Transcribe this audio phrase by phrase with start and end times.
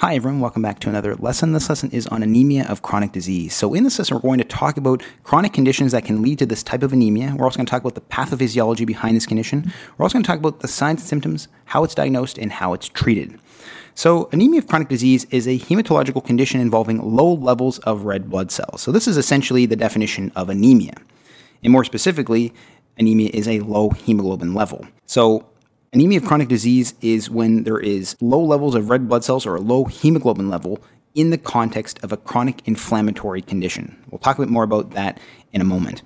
[0.00, 0.38] Hi, everyone.
[0.38, 1.54] Welcome back to another lesson.
[1.54, 3.52] This lesson is on anemia of chronic disease.
[3.52, 6.46] So, in this lesson, we're going to talk about chronic conditions that can lead to
[6.46, 7.34] this type of anemia.
[7.36, 9.72] We're also going to talk about the pathophysiology behind this condition.
[9.96, 12.74] We're also going to talk about the signs and symptoms, how it's diagnosed, and how
[12.74, 13.40] it's treated.
[13.96, 18.52] So, anemia of chronic disease is a hematological condition involving low levels of red blood
[18.52, 18.82] cells.
[18.82, 20.94] So, this is essentially the definition of anemia.
[21.64, 22.54] And more specifically,
[22.98, 24.86] anemia is a low hemoglobin level.
[25.06, 25.48] So,
[25.92, 29.56] Anemia of chronic disease is when there is low levels of red blood cells or
[29.56, 30.80] a low hemoglobin level
[31.14, 33.96] in the context of a chronic inflammatory condition.
[34.10, 35.18] We'll talk a bit more about that
[35.52, 36.02] in a moment.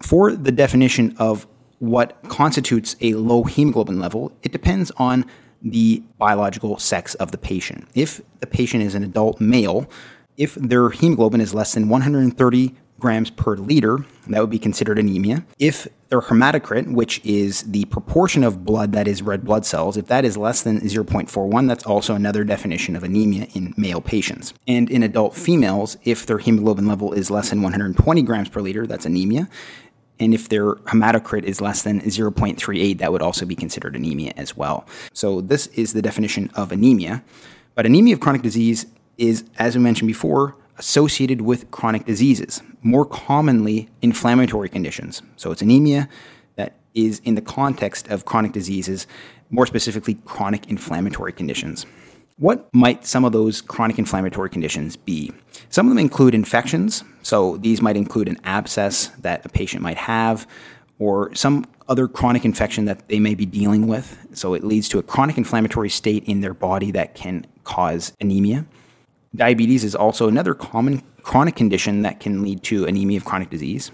[0.00, 1.46] For the definition of
[1.80, 5.24] what constitutes a low hemoglobin level, it depends on
[5.60, 7.88] the biological sex of the patient.
[7.94, 9.90] If the patient is an adult male,
[10.36, 15.44] if their hemoglobin is less than 130 grams per liter, that would be considered anemia.
[15.58, 20.06] If their hematocrit, which is the proportion of blood that is red blood cells, if
[20.06, 24.54] that is less than 0.41, that's also another definition of anemia in male patients.
[24.66, 28.86] And in adult females, if their hemoglobin level is less than 120 grams per liter,
[28.86, 29.48] that's anemia.
[30.18, 34.56] And if their hematocrit is less than 0.38, that would also be considered anemia as
[34.56, 34.86] well.
[35.12, 37.22] So, this is the definition of anemia.
[37.74, 38.86] But anemia of chronic disease
[39.18, 45.22] is, as we mentioned before, associated with chronic diseases, more commonly inflammatory conditions.
[45.36, 46.08] So it's anemia
[46.56, 49.06] that is in the context of chronic diseases,
[49.50, 51.86] more specifically chronic inflammatory conditions.
[52.38, 55.32] What might some of those chronic inflammatory conditions be?
[55.70, 57.02] Some of them include infections.
[57.22, 60.46] So these might include an abscess that a patient might have
[60.98, 64.26] or some other chronic infection that they may be dealing with.
[64.34, 68.66] So it leads to a chronic inflammatory state in their body that can cause anemia.
[69.34, 73.90] Diabetes is also another common chronic condition that can lead to anemia of chronic disease.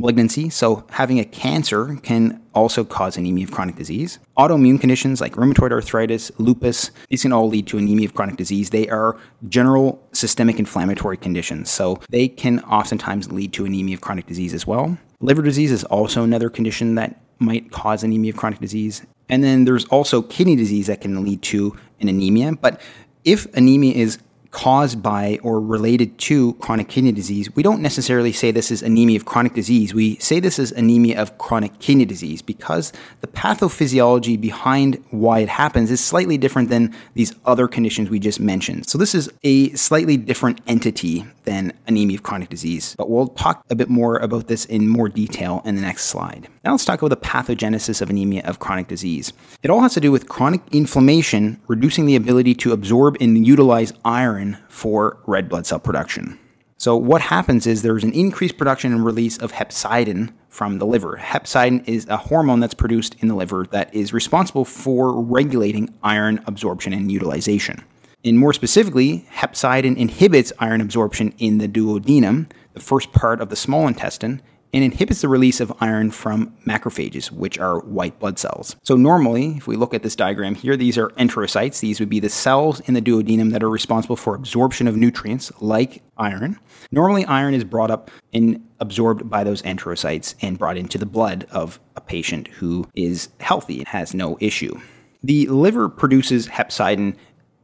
[0.00, 4.20] Malignancy, so having a cancer can also cause anemia of chronic disease.
[4.38, 8.70] Autoimmune conditions like rheumatoid arthritis, lupus, these can all lead to anemia of chronic disease.
[8.70, 9.16] They are
[9.48, 14.68] general systemic inflammatory conditions, so they can oftentimes lead to anemia of chronic disease as
[14.68, 14.96] well.
[15.20, 19.04] Liver disease is also another condition that might cause anemia of chronic disease.
[19.28, 22.80] And then there's also kidney disease that can lead to an anemia, but
[23.24, 24.18] if anemia is
[24.50, 29.16] caused by or related to chronic kidney disease, we don't necessarily say this is anemia
[29.16, 29.92] of chronic disease.
[29.92, 35.48] We say this is anemia of chronic kidney disease because the pathophysiology behind why it
[35.48, 38.88] happens is slightly different than these other conditions we just mentioned.
[38.88, 42.94] So this is a slightly different entity than anemia of chronic disease.
[42.98, 46.46] But we'll talk a bit more about this in more detail in the next slide.
[46.62, 49.32] Now let's talk about the pathogenesis of anemia of chronic disease.
[49.62, 53.94] It all has to do with chronic inflammation reducing the ability to absorb and utilize
[54.04, 56.38] iron for red blood cell production.
[56.76, 61.18] So, what happens is there's an increased production and release of hepcidin from the liver.
[61.20, 66.40] Hepcidin is a hormone that's produced in the liver that is responsible for regulating iron
[66.46, 67.82] absorption and utilization.
[68.24, 73.56] And more specifically, hepcidin inhibits iron absorption in the duodenum, the first part of the
[73.56, 74.42] small intestine,
[74.72, 78.76] and inhibits the release of iron from macrophages, which are white blood cells.
[78.82, 81.80] So, normally, if we look at this diagram here, these are enterocytes.
[81.80, 85.50] These would be the cells in the duodenum that are responsible for absorption of nutrients
[85.60, 86.58] like iron.
[86.90, 91.46] Normally, iron is brought up and absorbed by those enterocytes and brought into the blood
[91.50, 94.78] of a patient who is healthy and has no issue.
[95.22, 97.16] The liver produces hepcidin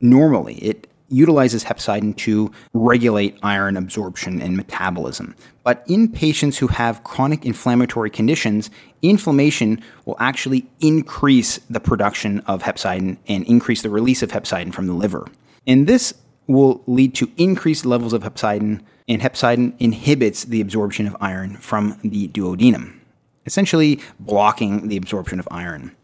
[0.00, 0.54] normally.
[0.56, 5.34] It utilizes hepcidin to regulate iron absorption and metabolism.
[5.64, 8.70] But in patients who have chronic inflammatory conditions,
[9.02, 14.86] inflammation will actually increase the production of hepcidin and increase the release of hepcidin from
[14.86, 15.26] the liver.
[15.66, 16.14] And this
[16.46, 21.98] will lead to increased levels of hepcidin, and hepcidin inhibits the absorption of iron from
[22.02, 22.98] the duodenum,
[23.46, 25.94] essentially blocking the absorption of iron.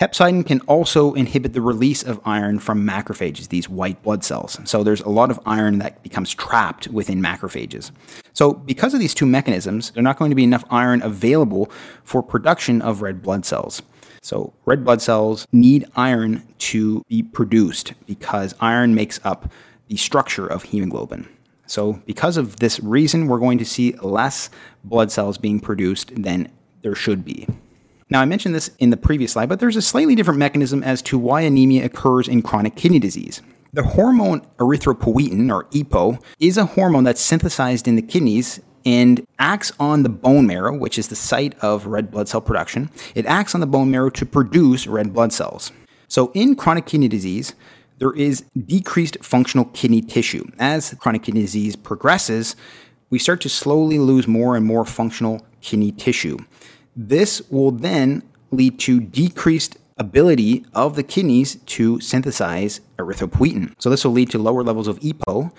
[0.00, 4.58] Hepcidin can also inhibit the release of iron from macrophages, these white blood cells.
[4.64, 7.90] So there's a lot of iron that becomes trapped within macrophages.
[8.32, 11.70] So because of these two mechanisms, there's not going to be enough iron available
[12.04, 13.82] for production of red blood cells.
[14.22, 19.52] So red blood cells need iron to be produced because iron makes up
[19.88, 21.28] the structure of hemoglobin.
[21.66, 24.50] So because of this reason, we're going to see less
[24.84, 26.50] blood cells being produced than
[26.82, 27.48] there should be.
[28.12, 31.00] Now, I mentioned this in the previous slide, but there's a slightly different mechanism as
[31.00, 33.40] to why anemia occurs in chronic kidney disease.
[33.72, 39.72] The hormone erythropoietin, or EPO, is a hormone that's synthesized in the kidneys and acts
[39.80, 42.90] on the bone marrow, which is the site of red blood cell production.
[43.14, 45.72] It acts on the bone marrow to produce red blood cells.
[46.08, 47.54] So, in chronic kidney disease,
[47.96, 50.44] there is decreased functional kidney tissue.
[50.58, 52.56] As chronic kidney disease progresses,
[53.08, 56.36] we start to slowly lose more and more functional kidney tissue.
[56.96, 63.74] This will then lead to decreased ability of the kidneys to synthesize erythropoietin.
[63.78, 65.52] So this will lead to lower levels of EPO,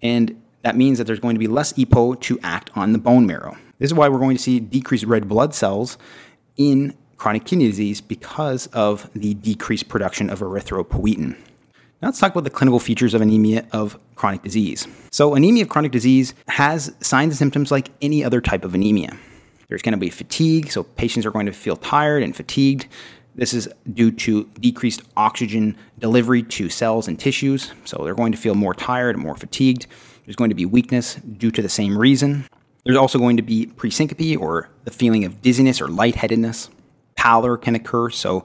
[0.00, 3.26] and that means that there's going to be less EPO to act on the bone
[3.26, 3.56] marrow.
[3.78, 5.98] This is why we're going to see decreased red blood cells
[6.56, 11.36] in chronic kidney disease because of the decreased production of erythropoietin.
[12.00, 14.88] Now let's talk about the clinical features of anemia of chronic disease.
[15.12, 19.16] So, anemia of chronic disease has signs and symptoms like any other type of anemia.
[19.72, 22.88] There's going to be fatigue, so patients are going to feel tired and fatigued.
[23.34, 28.38] This is due to decreased oxygen delivery to cells and tissues, so they're going to
[28.38, 29.86] feel more tired and more fatigued.
[30.26, 32.44] There's going to be weakness due to the same reason.
[32.84, 36.68] There's also going to be presyncope or the feeling of dizziness or lightheadedness.
[37.16, 38.44] Pallor can occur, so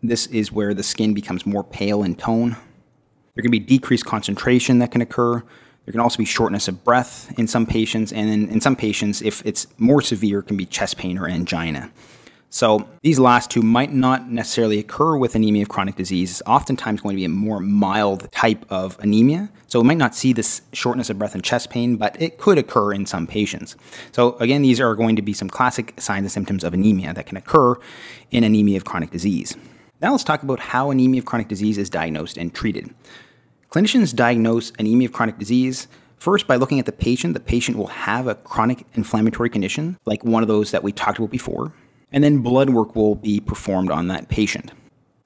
[0.00, 2.56] this is where the skin becomes more pale in tone.
[3.34, 5.42] There can be decreased concentration that can occur.
[5.88, 9.22] There can also be shortness of breath in some patients, and in, in some patients,
[9.22, 11.90] if it's more severe, can be chest pain or angina.
[12.50, 16.30] So these last two might not necessarily occur with anemia of chronic disease.
[16.30, 19.48] It's oftentimes going to be a more mild type of anemia.
[19.66, 22.58] So we might not see this shortness of breath and chest pain, but it could
[22.58, 23.74] occur in some patients.
[24.12, 27.24] So again, these are going to be some classic signs and symptoms of anemia that
[27.24, 27.76] can occur
[28.30, 29.56] in anemia of chronic disease.
[30.02, 32.94] Now let's talk about how anemia of chronic disease is diagnosed and treated.
[33.70, 37.34] Clinicians diagnose anemia of chronic disease first by looking at the patient.
[37.34, 41.18] The patient will have a chronic inflammatory condition, like one of those that we talked
[41.18, 41.74] about before,
[42.10, 44.72] and then blood work will be performed on that patient.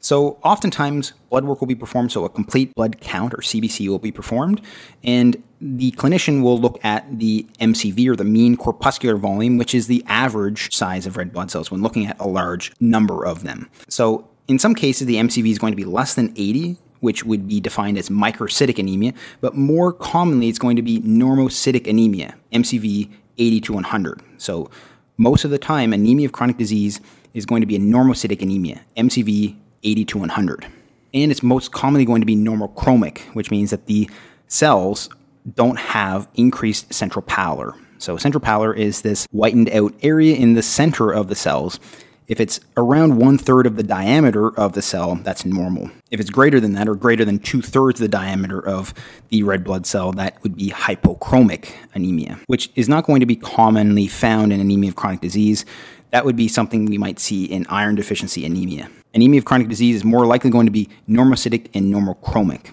[0.00, 4.00] So, oftentimes, blood work will be performed, so a complete blood count or CBC will
[4.00, 4.60] be performed,
[5.04, 9.86] and the clinician will look at the MCV or the mean corpuscular volume, which is
[9.86, 13.70] the average size of red blood cells when looking at a large number of them.
[13.88, 17.48] So, in some cases, the MCV is going to be less than 80, which would
[17.48, 23.10] be defined as microcytic anemia, but more commonly it's going to be normocytic anemia, MCV
[23.38, 24.22] 80 to 100.
[24.38, 24.70] So
[25.16, 27.00] most of the time, anemia of chronic disease
[27.34, 30.66] is going to be a normocytic anemia, MCV 80 to 100.
[31.12, 34.08] And it's most commonly going to be normochromic, which means that the
[34.46, 35.08] cells
[35.54, 37.74] don't have increased central pallor.
[37.98, 41.80] So central pallor is this whitened out area in the center of the cells
[42.32, 45.90] if it's around one third of the diameter of the cell, that's normal.
[46.10, 48.94] If it's greater than that, or greater than two thirds the diameter of
[49.28, 53.36] the red blood cell, that would be hypochromic anemia, which is not going to be
[53.36, 55.66] commonly found in anemia of chronic disease.
[56.10, 58.88] That would be something we might see in iron deficiency anemia.
[59.12, 62.70] Anemia of chronic disease is more likely going to be normocytic and normochromic.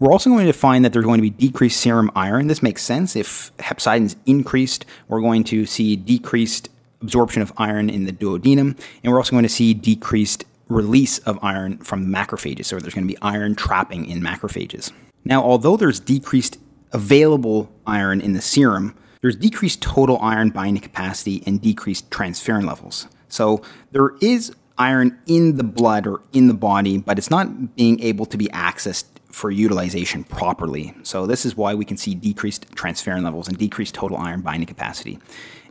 [0.00, 2.48] We're also going to find that there's going to be decreased serum iron.
[2.48, 3.16] This makes sense.
[3.16, 6.68] If hepcidin is increased, we're going to see decreased
[7.02, 11.38] absorption of iron in the duodenum, and we're also going to see decreased release of
[11.42, 12.66] iron from macrophages.
[12.66, 14.90] So there's going to be iron trapping in macrophages.
[15.24, 16.58] Now, although there's decreased
[16.92, 23.06] available iron in the serum, there's decreased total iron binding capacity and decreased transferrin levels.
[23.28, 23.62] So
[23.92, 28.26] there is iron in the blood or in the body, but it's not being able
[28.26, 30.94] to be accessed for utilization properly.
[31.04, 34.66] So this is why we can see decreased transferrin levels and decreased total iron binding
[34.66, 35.18] capacity.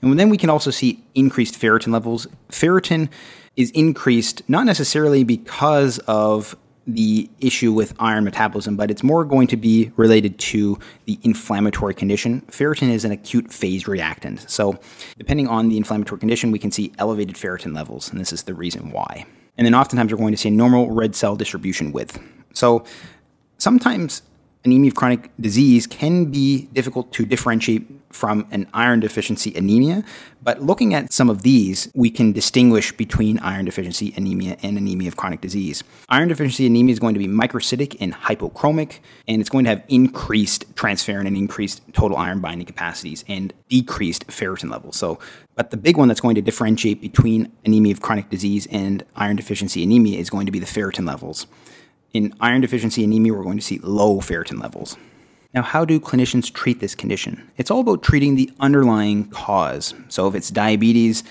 [0.01, 2.27] And then we can also see increased ferritin levels.
[2.49, 3.09] Ferritin
[3.55, 6.55] is increased not necessarily because of
[6.87, 11.93] the issue with iron metabolism, but it's more going to be related to the inflammatory
[11.93, 12.41] condition.
[12.49, 14.49] Ferritin is an acute phase reactant.
[14.49, 14.79] So,
[15.17, 18.55] depending on the inflammatory condition, we can see elevated ferritin levels, and this is the
[18.55, 19.25] reason why.
[19.57, 22.19] And then oftentimes we're going to see normal red cell distribution width.
[22.53, 22.83] So,
[23.59, 24.23] sometimes
[24.63, 30.03] anemia of chronic disease can be difficult to differentiate from an iron deficiency anemia,
[30.43, 35.07] but looking at some of these, we can distinguish between iron deficiency anemia and anemia
[35.07, 35.83] of chronic disease.
[36.09, 39.83] Iron deficiency anemia is going to be microcytic and hypochromic, and it's going to have
[39.87, 44.97] increased transferrin and increased total iron binding capacities and decreased ferritin levels.
[44.97, 45.19] So,
[45.55, 49.35] but the big one that's going to differentiate between anemia of chronic disease and iron
[49.35, 51.47] deficiency anemia is going to be the ferritin levels.
[52.13, 54.97] In iron deficiency anemia, we're going to see low ferritin levels.
[55.53, 57.49] Now, how do clinicians treat this condition?
[57.57, 59.93] It's all about treating the underlying cause.
[60.09, 61.23] So, if it's diabetes,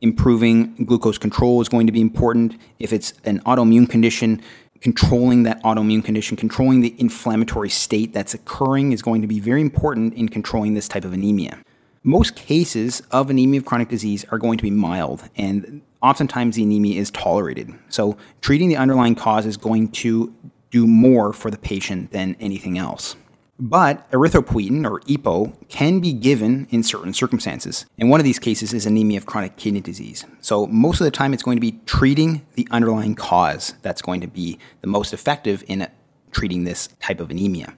[0.00, 2.56] improving glucose control is going to be important.
[2.78, 4.42] If it's an autoimmune condition,
[4.80, 9.60] controlling that autoimmune condition, controlling the inflammatory state that's occurring is going to be very
[9.60, 11.58] important in controlling this type of anemia.
[12.04, 16.62] Most cases of anemia of chronic disease are going to be mild, and oftentimes the
[16.62, 17.72] anemia is tolerated.
[17.88, 20.34] So, treating the underlying cause is going to
[20.70, 23.16] do more for the patient than anything else.
[23.60, 27.86] But erythropoietin, or EPO, can be given in certain circumstances.
[27.98, 30.24] And one of these cases is anemia of chronic kidney disease.
[30.40, 34.20] So, most of the time, it's going to be treating the underlying cause that's going
[34.20, 35.88] to be the most effective in
[36.30, 37.74] treating this type of anemia.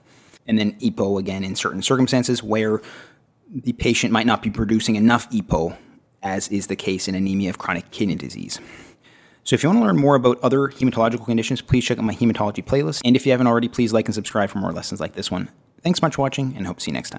[0.47, 2.83] And then EPO, again, in certain circumstances where
[3.53, 5.77] the patient might not be producing enough EPO,
[6.23, 8.61] as is the case in anemia of chronic kidney disease.
[9.45, 12.15] So if you want to learn more about other hematological conditions, please check out my
[12.15, 13.01] hematology playlist.
[13.05, 15.49] And if you haven't already, please like and subscribe for more lessons like this one.
[15.83, 17.19] Thanks much for watching and hope to see you next time.